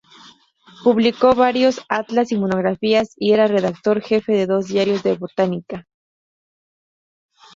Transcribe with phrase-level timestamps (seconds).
[0.83, 5.85] Publicó varios atlas y monografías y era redactor jefe de dos diarios de Botánica.